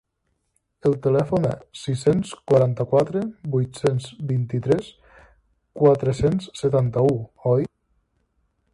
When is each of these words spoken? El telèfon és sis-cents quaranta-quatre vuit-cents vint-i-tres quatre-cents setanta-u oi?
El 0.89 0.95
telèfon 1.07 1.43
és 1.49 1.81
sis-cents 1.81 2.31
quaranta-quatre 2.51 3.23
vuit-cents 3.57 4.09
vint-i-tres 4.33 4.91
quatre-cents 5.83 6.53
setanta-u 6.65 7.17
oi? 7.55 7.73